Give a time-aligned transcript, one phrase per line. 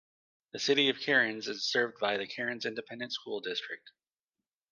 [0.53, 3.87] The City of Kerens is served by the Kerens Independent School District.